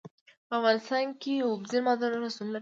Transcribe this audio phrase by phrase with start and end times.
[0.47, 2.59] په افغانستان کې اوبزین معدنونه شتون لري.